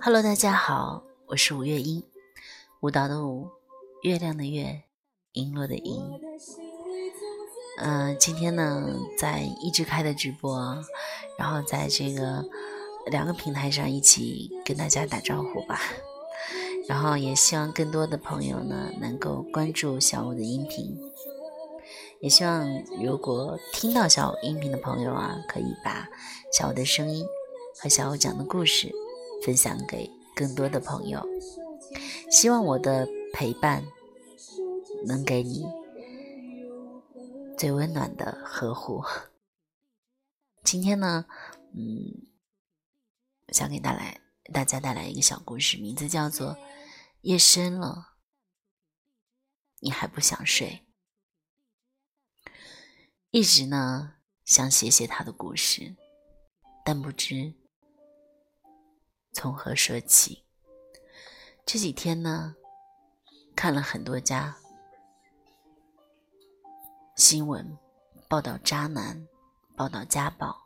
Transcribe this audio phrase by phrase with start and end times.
[0.00, 2.04] Hello，大家好，我是吴月英，
[2.80, 3.48] 舞蹈的舞，
[4.02, 4.84] 月亮的月，
[5.32, 6.20] 璎珞的璎。
[7.78, 10.84] 嗯，今天呢，在一直开的直播，
[11.36, 12.44] 然后在这个
[13.06, 15.80] 两个平台上一起跟大家打招呼吧。
[16.88, 20.96] 然后也希望更多的朋友呢，能够关注小五的音频。
[22.20, 22.64] 也希望
[23.02, 26.08] 如果听到小五音频的朋友啊，可以把
[26.52, 27.26] 小五的声音
[27.80, 28.92] 和小五讲的故事。
[29.44, 31.24] 分享给更多的朋友，
[32.30, 33.84] 希望我的陪伴
[35.04, 35.66] 能给你
[37.56, 39.04] 最温暖的呵护。
[40.64, 41.26] 今天呢，
[41.74, 42.26] 嗯，
[43.52, 44.20] 想给带来
[44.52, 46.54] 大家带来一个小故事，名字叫做
[47.20, 48.14] 《夜深了，
[49.80, 50.86] 你还不想睡》。
[53.30, 54.14] 一直呢
[54.46, 55.94] 想写写他的故事，
[56.82, 57.54] 但不知。
[59.36, 60.42] 从何说起？
[61.66, 62.56] 这几天呢，
[63.54, 64.56] 看了很多家
[67.16, 67.76] 新闻
[68.30, 69.28] 报道渣男，
[69.76, 70.56] 报道家暴，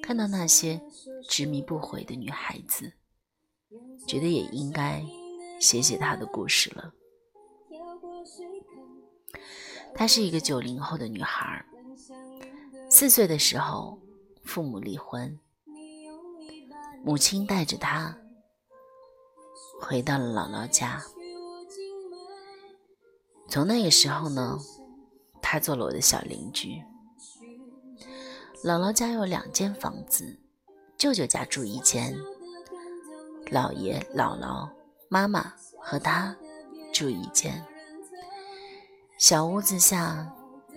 [0.00, 0.80] 看到那些
[1.28, 2.92] 执迷不悔的女孩子，
[4.06, 5.04] 觉得也应该
[5.60, 6.94] 写写她的故事了。
[9.96, 11.66] 她是一个九零后的女孩，
[12.88, 13.98] 四岁的时候
[14.44, 15.36] 父母离婚。
[17.06, 18.12] 母亲带着他
[19.80, 21.00] 回到了姥姥家。
[23.48, 24.58] 从那个时候呢，
[25.40, 26.82] 他做了我的小邻居。
[28.64, 30.36] 姥姥家有两间房子，
[30.98, 32.12] 舅舅家住一间，
[33.52, 34.68] 姥爷、姥姥、
[35.08, 36.36] 妈妈和他
[36.92, 37.64] 住一间。
[39.16, 40.28] 小屋子下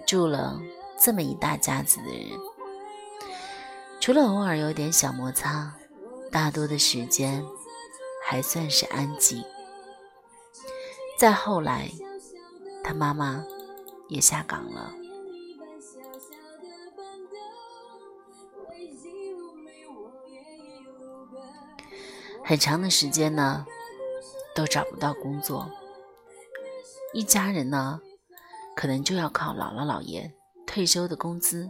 [0.05, 0.61] 住了
[0.95, 2.39] 这么一大家子的人，
[3.99, 5.75] 除了偶尔有点小摩擦。
[6.31, 7.43] 大多的时间
[8.23, 9.43] 还算是安静。
[11.17, 11.91] 再后来，
[12.83, 13.43] 他妈妈
[14.07, 14.93] 也下岗了，
[22.43, 23.65] 很长的时间呢，
[24.55, 25.69] 都找不到工作。
[27.13, 27.99] 一家人呢，
[28.75, 30.33] 可能就要靠姥姥姥爷
[30.65, 31.69] 退休的工资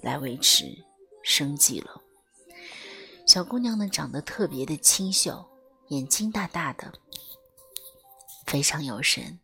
[0.00, 0.64] 来维持
[1.22, 1.97] 生计了。
[3.28, 5.44] 小姑娘呢，长得特别的清秀，
[5.88, 6.90] 眼睛大大的，
[8.46, 9.38] 非常有神。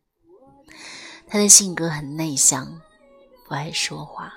[1.26, 2.80] 她的性格很内向，
[3.46, 4.32] 不爱说话。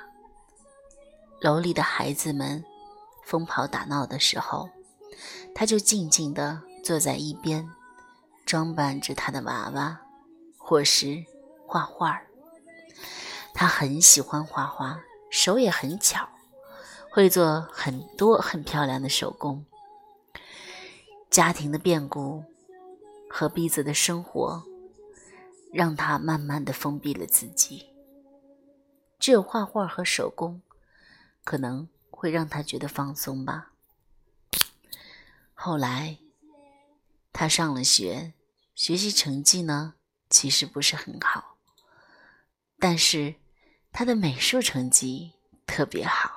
[1.39, 2.61] 楼里的孩子们
[3.23, 4.69] 疯跑打闹的时候，
[5.55, 7.65] 她就静静地坐在一边，
[8.45, 9.97] 装扮着她的娃娃，
[10.57, 11.23] 或是
[11.65, 12.27] 画画儿。
[13.53, 14.99] 她很喜欢画画，
[15.31, 16.27] 手也很巧。
[17.17, 19.65] 会做很多很漂亮的手工。
[21.31, 22.43] 家庭的变故
[23.27, 24.63] 和逼仄的生活，
[25.73, 27.89] 让他慢慢的封闭了自己。
[29.17, 30.61] 只有画画和手工，
[31.43, 33.71] 可能会让他觉得放松吧。
[35.55, 36.19] 后来，
[37.33, 38.33] 他上了学，
[38.75, 39.95] 学习成绩呢，
[40.29, 41.57] 其实不是很好，
[42.77, 43.33] 但是
[43.91, 45.31] 他的美术成绩
[45.65, 46.36] 特别好。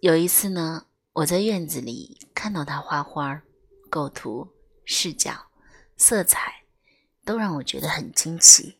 [0.00, 3.42] 有一次呢，我在院子里看到他画画，
[3.90, 4.48] 构图、
[4.84, 5.50] 视角、
[5.96, 6.66] 色彩，
[7.24, 8.78] 都让我觉得很惊奇。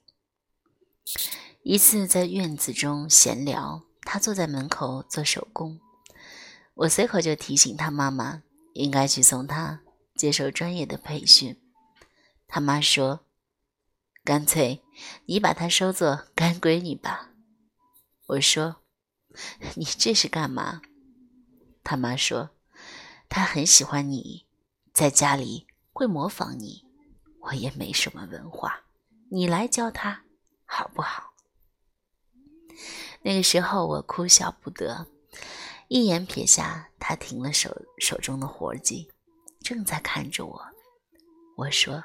[1.65, 5.81] 一次在院子中闲聊，他坐在门口做手工，
[6.75, 9.81] 我随口就提醒他妈妈应该去送他
[10.15, 11.61] 接受专业的培训。
[12.47, 13.27] 他妈说
[14.23, 14.85] ：“干脆
[15.27, 17.31] 你把他收做干闺女吧。”
[18.29, 18.77] 我说
[19.75, 20.81] ：“你这是干嘛？”
[21.89, 22.51] 他妈说
[23.31, 24.45] ：“他很喜欢你，
[24.93, 26.85] 在家里会模仿你。
[27.41, 28.83] 我也没什么文化，
[29.31, 30.23] 你来教他
[30.67, 31.33] 好不好？”
[33.25, 35.07] 那个时候我哭笑不得，
[35.89, 39.11] 一眼瞥下他停了手手中的活计，
[39.63, 40.63] 正在看着我。
[41.57, 42.05] 我说：“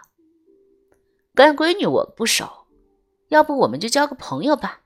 [1.36, 2.68] 干闺女我不熟，
[3.28, 4.80] 要不我们就交个朋友吧。”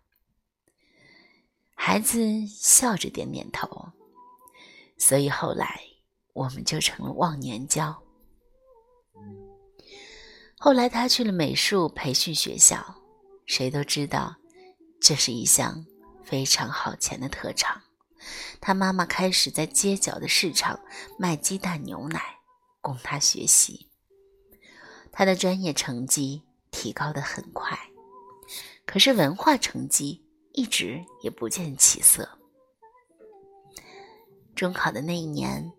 [1.77, 3.91] 孩子笑着点点头。
[4.97, 5.79] 所以后来
[6.33, 8.03] 我们就成了忘年交。
[10.59, 12.95] 后来他去了美术培训学校，
[13.45, 14.35] 谁都知道
[14.99, 15.85] 这是一项
[16.23, 17.81] 非常好钱的特长。
[18.59, 20.79] 他妈妈开始在街角的市场
[21.17, 22.21] 卖鸡蛋牛奶
[22.81, 23.87] 供他学习。
[25.11, 26.41] 他的专业成绩
[26.71, 27.77] 提高的很快，
[28.85, 32.27] 可是文化成绩一直也不见起色。
[34.57, 35.71] 中考的那一年，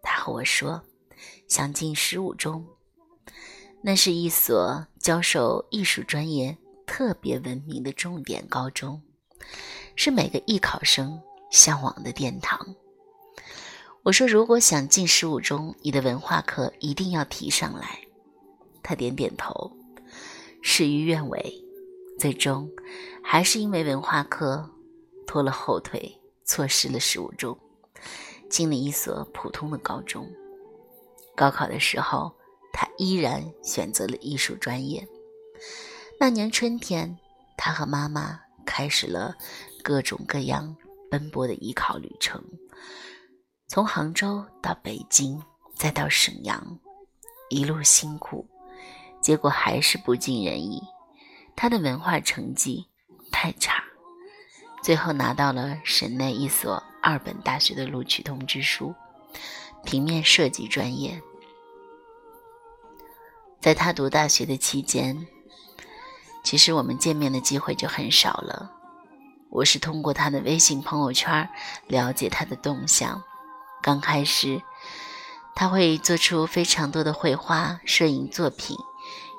[0.00, 0.80] 他和我说
[1.48, 2.64] 想进十五中，
[3.82, 6.56] 那是一所教授艺术专业
[6.86, 9.02] 特别闻名的重点高中，
[9.96, 12.76] 是每个艺考生向往的殿堂。
[14.04, 18.00] 我说：“如果想进十五中，你的文化课一定要提上来。”
[18.80, 19.76] 他点点头，
[20.62, 21.54] 事与愿违，
[22.18, 22.70] 最终
[23.22, 24.70] 还是因为文化课
[25.26, 27.58] 拖了后腿，错失了十五中，
[28.50, 30.28] 进了一所普通的高中。
[31.34, 32.34] 高考的时候，
[32.72, 35.08] 他依然选择了艺术专业。
[36.18, 37.16] 那年春天，
[37.56, 39.34] 他和妈妈开始了
[39.82, 40.76] 各种各样
[41.10, 42.44] 奔波的艺考旅程。
[43.68, 45.42] 从杭州到北京，
[45.74, 46.78] 再到沈阳，
[47.48, 48.46] 一路辛苦，
[49.22, 50.82] 结果还是不尽人意。
[51.56, 52.86] 他的文化成绩
[53.30, 53.84] 太差，
[54.82, 58.94] 最后拿到了省内一所二本大学的录取通知书，
[59.84, 61.20] 平面设计专业。
[63.60, 65.26] 在他读大学的期间，
[66.42, 68.70] 其实我们见面的机会就很少了。
[69.50, 71.48] 我是通过他的微信朋友圈
[71.88, 73.22] 了解他的动向。
[73.82, 74.62] 刚开始，
[75.54, 78.76] 他会做出非常多的绘画、摄影作品，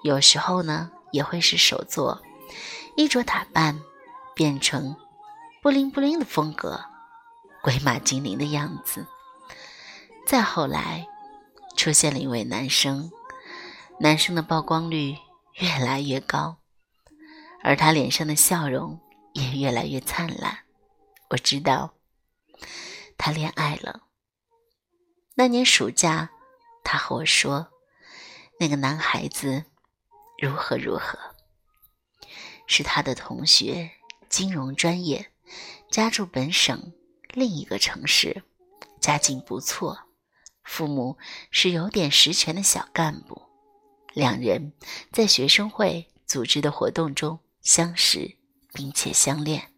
[0.04, 2.22] 有时候呢也会是手作，
[2.96, 3.80] 衣着打扮
[4.36, 4.96] 变成
[5.62, 6.84] 布灵布灵的风格，
[7.62, 9.06] 鬼马精灵的样子。
[10.26, 11.08] 再后来，
[11.78, 13.12] 出现了一位男生，
[14.00, 15.16] 男生的曝光率
[15.60, 16.58] 越来越高，
[17.64, 19.00] 而他脸上的笑容
[19.34, 20.60] 也越来越灿烂。
[21.30, 21.94] 我知道，
[23.18, 24.04] 他恋爱了。
[25.36, 26.30] 那年暑假，
[26.84, 27.72] 他和我说，
[28.60, 29.66] 那个男孩子
[30.38, 31.18] 如何如何，
[32.68, 33.92] 是他的同学，
[34.30, 35.32] 金融专业，
[35.90, 36.94] 家住本省
[37.34, 38.44] 另一个城市，
[39.00, 39.98] 家境不错，
[40.64, 41.18] 父母
[41.50, 43.42] 是有点实权的小干部，
[44.14, 44.74] 两人
[45.12, 48.38] 在学生会组织的活动中相识，
[48.74, 49.72] 并且相恋。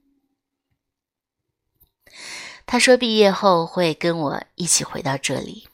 [2.66, 5.68] 他说：“毕业后会跟我一起回到这里。”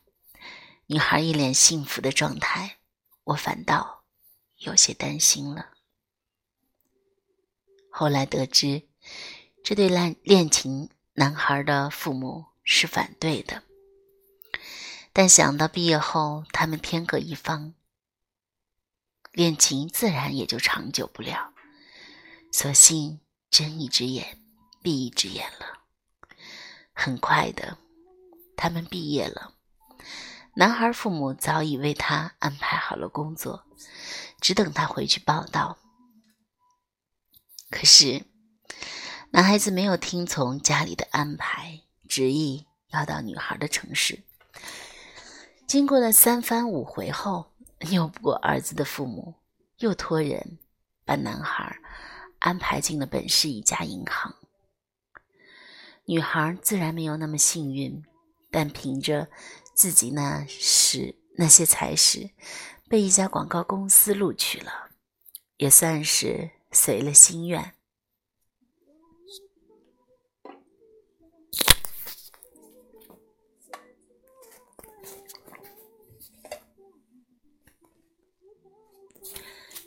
[0.87, 2.79] 女孩一脸幸福的状态，
[3.23, 4.03] 我反倒
[4.57, 5.69] 有些担心了。
[7.91, 8.87] 后来得知，
[9.63, 10.89] 这对恋恋情
[11.19, 13.61] 男孩的父母是反对的，
[15.11, 17.73] 但想到毕业后他们天各一方，
[19.33, 21.53] 恋情自然也就长久不了，
[22.53, 23.19] 索性
[23.51, 24.41] 睁一只眼
[24.81, 25.79] 闭一只眼了。
[26.93, 27.77] 很快的，
[28.55, 29.55] 他们毕业了。
[30.55, 33.65] 男孩父母早已为他安排好了工作，
[34.39, 35.77] 只等他回去报道。
[37.69, 38.23] 可是，
[39.31, 44.23] 男孩子没有听从家里的安排，执意要到女孩的城市。
[45.67, 49.35] 经过了三番五回后，拗不过儿子的父母，
[49.77, 50.57] 又托人
[51.05, 51.77] 把男孩
[52.39, 54.33] 安排进了本市一家银行。
[56.05, 58.03] 女孩自然没有那么幸运，
[58.49, 59.29] 但凭着
[59.75, 62.31] 自己那时那些才识，
[62.89, 64.89] 被一家广告公司录取了，
[65.57, 67.75] 也算是随了心愿。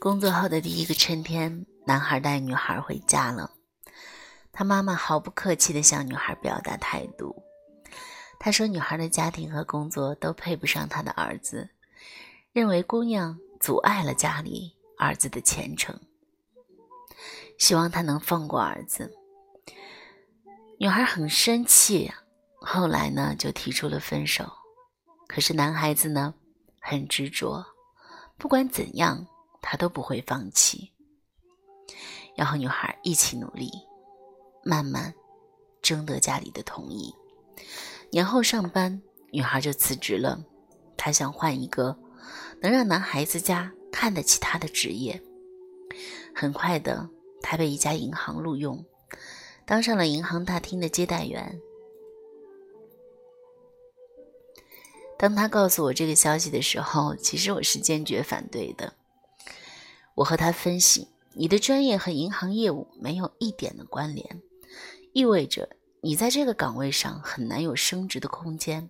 [0.02, 3.52] 工作后的第一个春天，男孩带女孩回家了。
[4.50, 7.40] 他妈妈毫不客气地向女孩表达态度。
[8.40, 11.70] 他说：“女孩的家庭和工作都配不上他的儿子，
[12.50, 15.96] 认为姑娘阻碍了家里儿子的前程，
[17.56, 19.08] 希望他能放过儿子。”
[20.80, 22.10] 女孩很生气，
[22.60, 24.50] 后来呢就提出了分手。
[25.28, 26.34] 可是男孩子呢
[26.80, 27.64] 很执着，
[28.36, 29.28] 不管怎样
[29.62, 30.92] 他都不会放弃，
[32.36, 33.70] 要和女孩一起努力。
[34.64, 35.12] 慢慢
[35.80, 37.12] 征得家里的同意，
[38.10, 39.02] 年后上班，
[39.32, 40.44] 女孩就辞职了。
[40.96, 41.98] 她想换一个
[42.60, 45.20] 能让男孩子家看得起她的职业。
[46.32, 47.10] 很快的，
[47.42, 48.84] 她被一家银行录用，
[49.66, 51.60] 当上了银行大厅的接待员。
[55.18, 58.94] 当他告诉我这个消息的时候，其实我是坚决反对的。
[60.22, 64.40] 我和他分析，你的专业和银行业务没有一点的关联。
[65.12, 68.88] 意味着你在这个岗位上很难有升职的空间。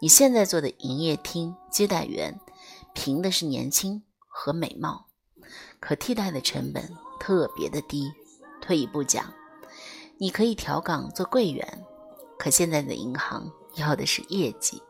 [0.00, 2.40] 你现在做的营业厅接待员，
[2.94, 5.08] 凭的是年轻和美貌，
[5.78, 8.10] 可替代的成本特别的低。
[8.62, 9.34] 退一步讲，
[10.16, 11.84] 你可以调岗做柜员，
[12.38, 14.82] 可现在的银行 要的是业绩。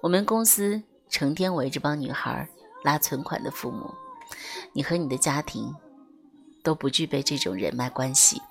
[0.00, 2.48] 我们公司成天围着帮女孩
[2.84, 3.92] 拉存款的父母，
[4.76, 5.74] 你和你的家庭
[6.62, 8.42] 都不具备这种人脉关系，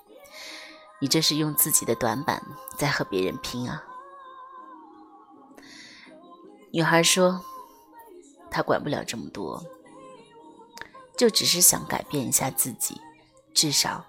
[1.00, 2.42] 你这是用自己的短板
[2.76, 3.84] 在和别人拼啊！
[6.72, 7.40] 女孩说
[8.50, 9.64] ：“她管不了这么多，
[11.16, 13.00] 就只是想改变一下自己，
[13.54, 14.04] 至少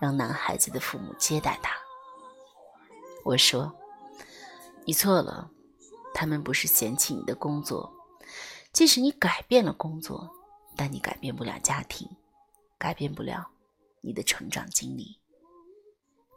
[0.00, 1.74] 让男孩子的父母接待她。”
[3.22, 3.70] 我说
[4.86, 5.50] ：“你错了，
[6.14, 7.92] 他们不是嫌弃你的工作，
[8.72, 10.30] 即使你改变了工作，
[10.76, 12.08] 但你改变不了家庭，
[12.78, 13.50] 改变不了
[14.00, 15.18] 你的成长经历，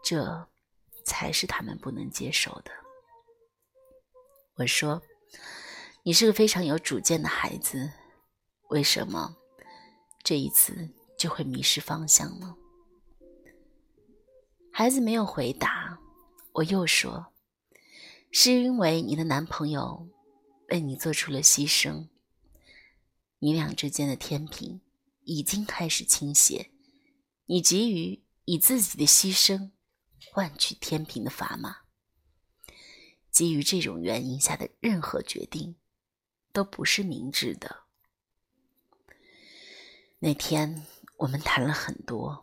[0.04, 0.48] 这
[1.04, 2.72] 才是他们不能接受的。”
[4.56, 5.02] 我说。
[6.04, 7.92] 你是个非常有主见的孩子，
[8.70, 9.36] 为什么
[10.24, 12.56] 这一次就会迷失方向呢？
[14.72, 16.00] 孩子没有回答。
[16.54, 17.34] 我又说
[18.32, 20.08] ：“是因为你的男朋友
[20.70, 22.08] 为你做出了牺牲，
[23.40, 24.82] 你俩之间的天平
[25.24, 26.72] 已经开始倾斜，
[27.46, 29.72] 你急于以自己的牺牲
[30.32, 31.78] 换取天平的砝码。
[33.32, 35.76] 基于这种原因下的任何决定。”
[36.54, 37.84] 都不是明智的。
[40.18, 42.42] 那天我们谈了很多，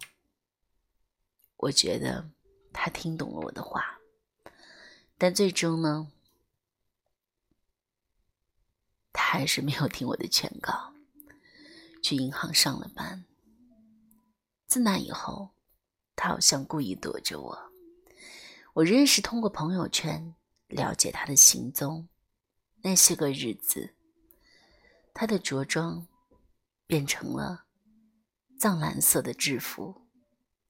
[1.56, 2.30] 我觉得
[2.72, 3.98] 他听懂了我的话，
[5.18, 6.12] 但最终呢，
[9.12, 10.94] 他还是没有听我的劝告，
[12.00, 13.24] 去银行上了班。
[14.68, 15.50] 自那以后，
[16.14, 17.72] 他好像故意躲着我。
[18.74, 20.36] 我仍是通过朋友圈
[20.68, 22.08] 了解他的行踪。
[22.82, 23.96] 那些个日子。
[25.12, 26.06] 他的着装
[26.86, 27.64] 变成了
[28.58, 30.06] 藏蓝色的制服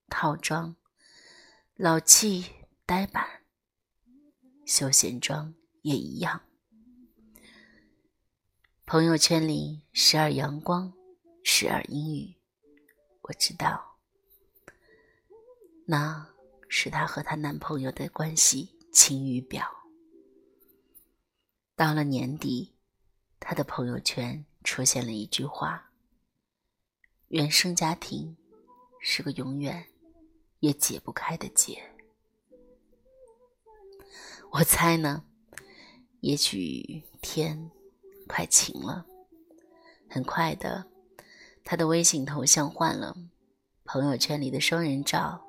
[0.09, 0.75] 套装，
[1.77, 2.47] 老气
[2.87, 3.43] 呆板，
[4.65, 6.41] 休闲装也一样。
[8.95, 10.93] 朋友圈里时而阳光，
[11.43, 12.37] 时而阴雨，
[13.23, 13.97] 我知道，
[15.85, 16.29] 那
[16.69, 19.69] 是她和她男朋友的关系晴雨表。
[21.75, 22.77] 到了年底。
[23.41, 25.91] 她的朋友圈出现了一句话
[27.27, 28.37] ：“原生家庭
[29.01, 29.89] 是个永远
[30.61, 31.83] 也解不开的结。”
[34.53, 35.25] 我猜呢，
[36.21, 37.73] 也许天
[38.27, 39.07] 快晴了。
[40.09, 40.87] 很快的，
[41.65, 43.17] 他的微信头像换了，
[43.85, 45.45] 朋友圈里的双人照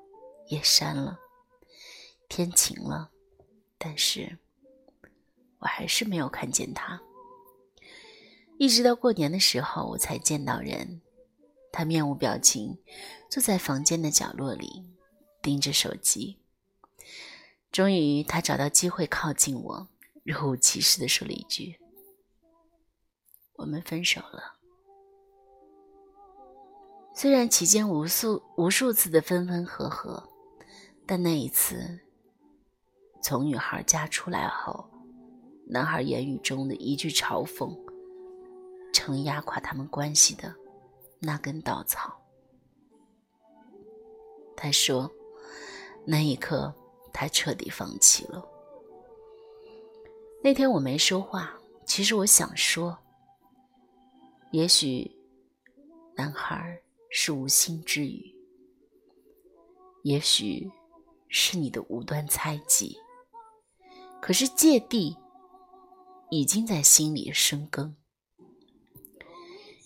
[0.48, 1.20] 也删了。
[2.28, 3.12] 天晴了，
[3.78, 4.40] 但是
[5.60, 7.00] 我还是没有看见他。
[8.58, 11.02] 一直到过年的时候，我才见到人。
[11.72, 12.80] 他面无表情，
[13.30, 14.86] 坐在房间的角落里，
[15.42, 16.40] 盯着手机。
[17.70, 19.90] 终于，他找到机会靠近我，
[20.24, 21.78] 若无其事地说了一句
[23.56, 24.56] ：“我们分手了。”
[27.14, 30.22] 虽然期间无数无数次的分分合合，
[31.06, 32.00] 但那一次，
[33.22, 34.90] 从女孩家出来后，
[35.68, 37.74] 男孩言语中的一句嘲讽。
[38.92, 40.56] 成压垮他们关系的
[41.20, 42.18] 那根稻草。
[44.56, 45.12] 他说
[46.08, 46.74] ：“那一刻，
[47.12, 48.44] 他彻底放弃了。”
[50.42, 51.54] 那天我没说话，
[51.86, 52.98] 其实我想说。
[54.56, 55.12] 也许，
[56.16, 58.34] 男孩是无心之语，
[60.04, 60.72] 也许
[61.28, 62.98] 是你的无端猜忌，
[64.22, 65.18] 可是芥蒂
[66.30, 67.98] 已经在心里生根。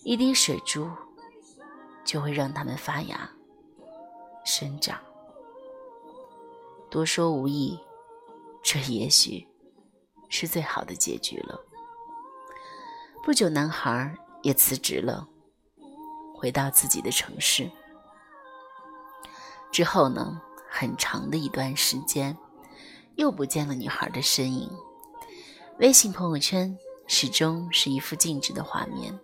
[0.04, 0.88] 一滴水珠
[2.04, 3.28] 就会让它们发芽、
[4.44, 5.02] 生长。
[6.88, 7.76] 多说无益，
[8.62, 9.48] 这也许
[10.28, 11.60] 是最好的结局了。
[13.24, 15.26] 不久，男孩也辞职了，
[16.34, 17.70] 回到自己的城市。
[19.70, 22.36] 之后呢，很长的一段时间，
[23.16, 24.70] 又不见了女孩的身影。
[25.78, 29.18] 微信朋友圈始终是一幅静止的画面。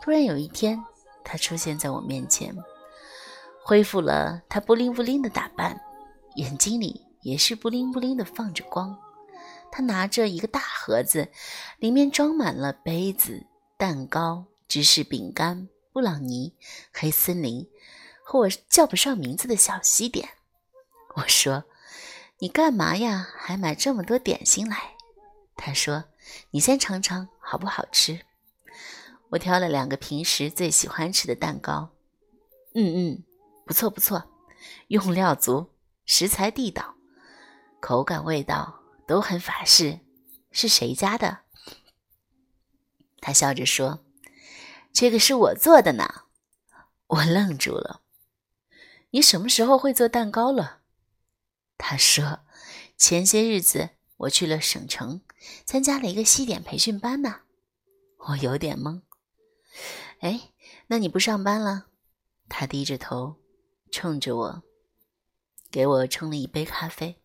[0.00, 0.84] 突然有一天，
[1.22, 2.54] 他出现在我面前，
[3.62, 5.80] 恢复了他布灵布灵的打扮，
[6.34, 8.98] 眼睛里也是布灵布灵的放着光。
[9.70, 11.30] 他拿着一个大盒子，
[11.78, 16.54] 里面装满了杯子、蛋糕、芝士饼干、布朗尼、
[16.92, 17.68] 黑森林
[18.22, 20.28] 和我叫不上名字的小西点。
[21.16, 21.64] 我说
[22.38, 23.28] ：“你干嘛呀？
[23.36, 24.94] 还买这么多点心来？”
[25.56, 26.04] 他说
[26.50, 28.20] ：“你先尝尝，好不好吃？”
[29.30, 31.90] 我挑了两个平时最喜欢吃的蛋糕，
[32.74, 33.24] 嗯嗯，
[33.66, 34.30] 不错不错，
[34.88, 35.70] 用料足，
[36.06, 36.94] 食材地道，
[37.80, 39.98] 口感味道都很法式。
[40.52, 41.40] 是谁家的？
[43.26, 44.04] 他笑着说
[44.92, 46.24] ：“这个是我做的呢。”
[47.08, 48.02] 我愣住了。
[49.12, 50.82] 你什么时候会做蛋糕了？
[51.78, 52.40] 他说
[52.98, 53.88] ：“前些日子
[54.18, 55.22] 我去了省城，
[55.64, 57.40] 参加了一个西点培训班呢。”
[58.28, 59.00] 我有点懵。
[60.20, 60.52] 哎，
[60.88, 61.86] 那你不上班了？
[62.50, 63.36] 他低着头，
[63.90, 64.62] 冲着我，
[65.70, 67.22] 给我冲了一杯咖啡。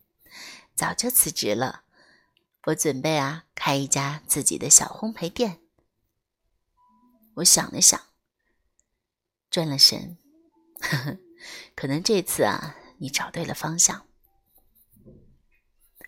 [0.74, 1.82] 早就辞职了。
[2.64, 5.60] 我准备啊，开一家自己的小烘焙店。
[7.40, 7.98] 我想了想，
[9.50, 10.18] 转了神，
[10.80, 11.18] 呵呵，
[11.74, 14.06] 可能这次啊，你找对了方向。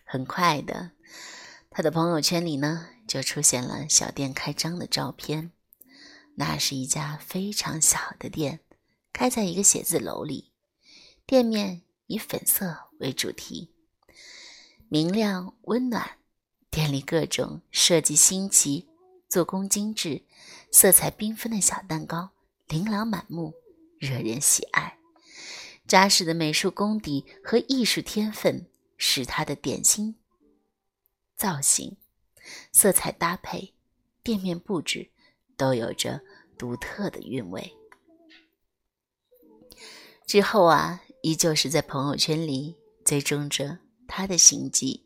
[0.05, 0.93] 很快的，
[1.71, 5.53] 他的朋友圈里呢，就出现了小店开张的照片。
[6.35, 8.61] 那是一家非常小的店，
[9.13, 10.53] 开在一个写字楼里，
[11.25, 13.75] 店面以粉色为主题，
[14.89, 16.19] 明亮温暖。
[16.71, 18.89] 店里各种设计新奇、
[19.29, 20.25] 做工精致、
[20.73, 22.31] 色彩缤纷的小蛋糕
[22.67, 23.55] 琳琅满目，
[23.99, 24.99] 惹人喜爱。
[25.87, 30.17] 扎实的美术功底和艺术天分，使他的点心
[31.37, 31.99] 造型、
[32.73, 33.75] 色彩搭配、
[34.23, 35.11] 店面布置
[35.59, 36.23] 都有着
[36.57, 37.77] 独特的韵味。
[40.27, 45.05] 之后啊，依旧是在朋友圈里追踪着他的行迹。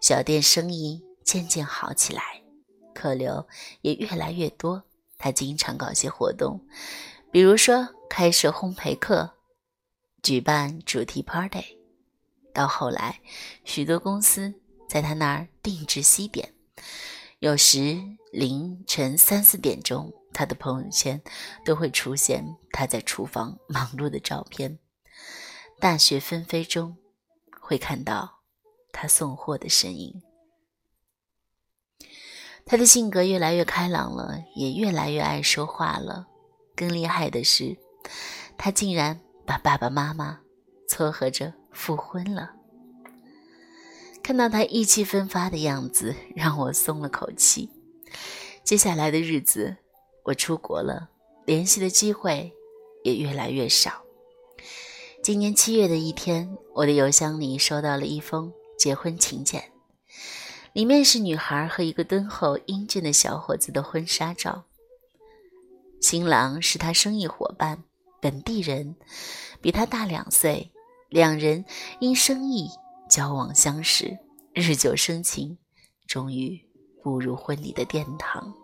[0.00, 2.42] 小店生意渐渐好起来，
[2.92, 3.46] 客流
[3.82, 4.84] 也越来越多。
[5.18, 6.64] 他经常搞些活动，
[7.30, 9.34] 比如说开设烘焙课、
[10.22, 11.76] 举办主题 party。
[12.54, 13.20] 到后来，
[13.64, 14.54] 许多公司
[14.88, 16.54] 在他那儿定制西点，
[17.40, 18.00] 有时
[18.32, 21.20] 凌晨三四点钟，他的朋友圈
[21.64, 24.78] 都会出现他在厨房忙碌的照片。
[25.78, 26.96] 大雪纷飞中，
[27.60, 28.38] 会看到。
[28.90, 30.22] 他送货的身影，
[32.68, 36.26] 他的性格越来越开朗了，也越来越爱说话了。
[36.76, 37.74] 更厉害的是，
[38.58, 40.40] 他竟然把爸爸妈妈
[40.86, 42.52] 撮合着复婚了。
[44.22, 47.70] 看到他意气风发的样子，让我松了口气。
[48.62, 49.78] 接下来的日子，
[50.24, 51.08] 我出国了，
[51.46, 52.52] 联系的机会
[53.02, 54.02] 也越来越少。
[55.22, 58.52] 今年七月的一天，我的邮箱里收到了一封。
[58.78, 59.72] 结婚请柬，
[60.78, 64.62] 里面是女孩和一个敦厚英俊的小伙子的婚纱照。
[66.00, 67.82] 新郎是他生意伙伴，
[68.20, 68.94] 本地人，
[69.60, 70.70] 比他大两岁。
[71.08, 71.64] 两人
[71.98, 72.68] 因生意
[73.10, 74.18] 交往相识，
[74.54, 75.58] 日久生情，
[76.06, 76.56] 终于
[77.02, 78.54] 步入婚礼的殿堂。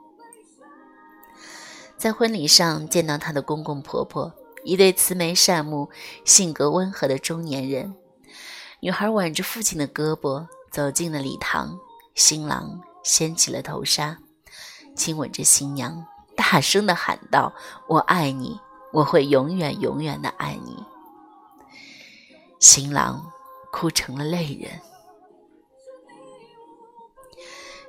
[1.97, 5.91] 在婚礼上见到他的公公婆婆，一对慈眉善目、
[6.25, 7.93] 性格温和的中年人。
[8.79, 11.77] 女孩挽着父亲的胳膊走进了礼堂，
[12.15, 14.19] 新郎掀起了头纱，
[14.97, 17.53] 亲吻着新娘，大声的喊道
[17.89, 18.61] ：“我爱你，
[18.93, 20.85] 我会永远永远的爱你。”
[22.61, 23.31] 新郎
[23.73, 24.81] 哭成了泪人。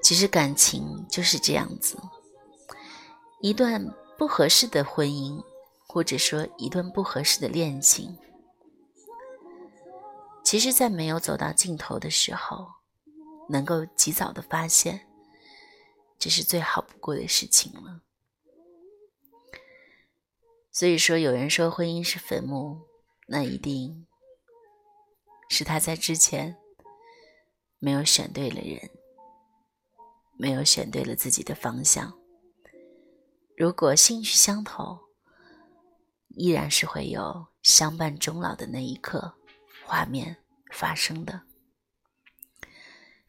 [0.01, 1.97] 其实感情就是这样子，
[3.41, 5.43] 一段不合适的婚姻，
[5.87, 8.17] 或者说一段不合适的恋情。
[10.43, 12.67] 其实，在没有走到尽头的时候，
[13.49, 15.07] 能够及早的发现，
[16.17, 18.01] 这是最好不过的事情了。
[20.71, 22.81] 所以说，有人说婚姻是坟墓，
[23.27, 24.05] 那一定
[25.49, 26.57] 是他在之前
[27.79, 28.91] 没有选对了人，
[30.37, 32.19] 没有选对了自己的方向。
[33.55, 34.99] 如果兴趣相投，
[36.29, 39.35] 依然是会有相伴终老的那一刻。
[39.85, 40.35] 画面
[40.71, 41.43] 发生的，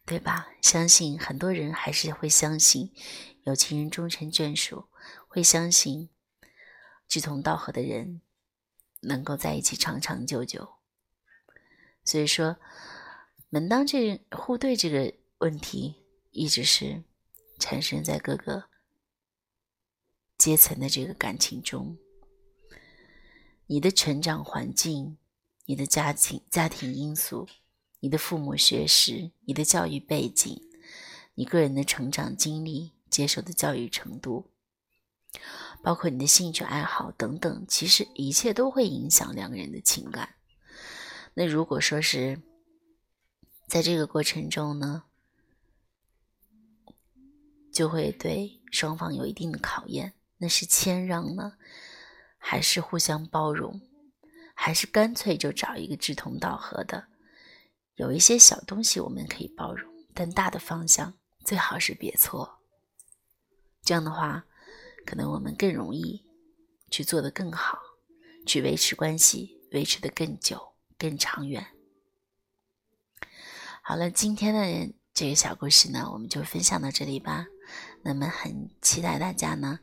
[0.07, 0.49] 对吧？
[0.62, 2.92] 相信很多人还是会相信
[3.42, 4.88] 有情人终成眷属，
[5.27, 6.09] 会相信
[7.09, 8.23] 志同道合的人
[9.01, 10.77] 能够在一起长长久久。
[12.05, 12.57] 所以说，
[13.51, 15.97] 门当这户对这个问题，
[16.31, 17.03] 一直是
[17.59, 18.71] 产生在各个
[20.38, 21.99] 阶层的这个感情中，
[23.66, 25.19] 你的成长环境。
[25.69, 27.49] 你的家庭、家庭因素，
[28.00, 30.62] 你的父母学识，你的教育背景，
[31.35, 34.50] 你个人的成长经历，接受的教育程度，
[35.82, 40.35] 包括你的兴趣爱好等等，其实一切都会影响两个人的情感。
[41.35, 42.40] 那如果说是
[43.66, 45.04] 在这个过程中呢，
[47.72, 50.12] 就会对双方有一定的考验。
[50.38, 51.54] 那是谦让呢，
[52.37, 53.80] 还是互相包容？
[54.54, 57.09] 还是干脆就找一个志同道合的。
[57.96, 62.59] 有一些小东西我们可以包容，但大的方向最好是别错。
[63.82, 64.44] 这样的话，
[65.06, 66.24] 可能我们更容易
[66.90, 67.78] 去做得更好，
[68.46, 71.66] 去维持关系，维持的更久、更长远。
[73.82, 77.46] 好了，今天的这个小故事呢，我们就分享到这里吧。
[78.02, 79.80] 那么很期待大家呢，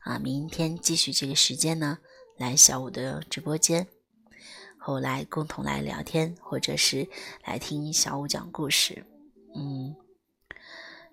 [0.00, 1.98] 啊，明天继续这个时间呢，
[2.36, 3.88] 来小五的直播间。
[4.88, 7.06] 后来共同来聊天，或者是
[7.44, 9.04] 来听小五讲故事，
[9.54, 9.94] 嗯，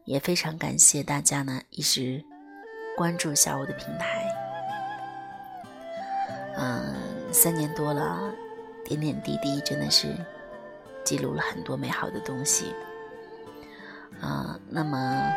[0.05, 2.23] 也非常感谢大家呢一直
[2.95, 4.33] 关注小五的平台，
[6.55, 8.33] 嗯，三年多了，
[8.85, 10.15] 点点滴滴真的是
[11.03, 12.73] 记录了很多美好的东西，
[14.21, 15.35] 啊，那么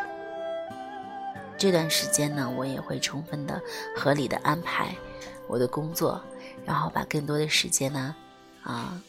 [1.57, 3.61] 这段时间呢，我也会充分的、
[3.96, 4.94] 合理的安排
[5.48, 6.22] 我的工作，
[6.64, 8.14] 然后把更多的时间呢。
[8.69, 9.01] 啊，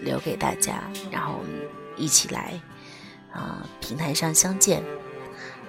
[0.00, 2.60] 留给大家，然后我们一起来
[3.32, 4.82] 啊，平台上相见。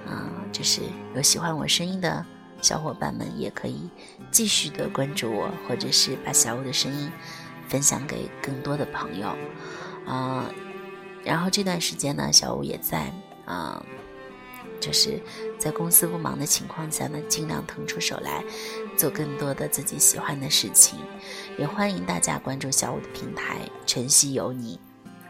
[0.05, 0.81] 啊，就是
[1.15, 2.23] 有喜欢我声音的
[2.61, 3.89] 小伙伴们，也可以
[4.29, 7.11] 继续的关注我，或者是把小五的声音
[7.67, 9.35] 分享给更多的朋友。
[10.05, 10.45] 啊，
[11.23, 13.11] 然后这段时间呢，小五也在
[13.45, 13.83] 啊。
[14.79, 15.19] 就是
[15.57, 18.43] 在公司不忙的情况下呢，尽量腾出手来
[18.97, 20.99] 做更多的自己喜欢的事情。
[21.57, 24.79] 也欢迎大家关注小五的平台“晨曦有你”，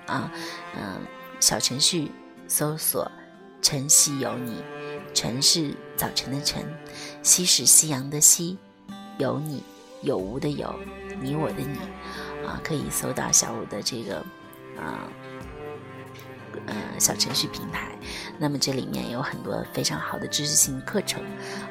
[0.08, 0.32] 啊，
[0.76, 1.00] 嗯，
[1.40, 2.12] 小程序
[2.48, 3.10] 搜索
[3.62, 4.64] “晨曦有你”，
[5.14, 6.64] 晨是早晨的晨，
[7.24, 8.58] 夕是夕阳的夕，
[9.18, 9.64] 有你
[10.02, 10.74] 有无的有，
[11.22, 11.78] 你我的你，
[12.46, 14.18] 啊，可以搜到小五的这个，
[14.80, 15.08] 啊。
[16.68, 17.92] 呃，小程序平台，
[18.38, 21.22] 那么这里面有很多非常好的知识性课程，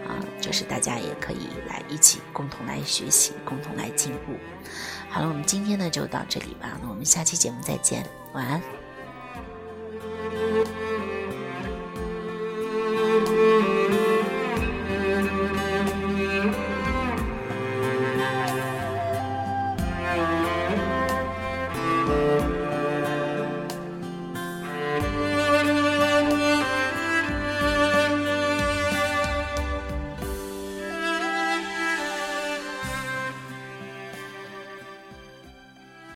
[0.07, 4.35] 啊，就是大家也可以来一起共同来学习，共同来进步。
[5.09, 8.84] 好了，我们今天呢就到这里吧，那我们下期节目再见，晚安。